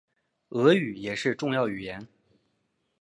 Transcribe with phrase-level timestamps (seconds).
[0.49, 2.07] 俄语也是重要语言。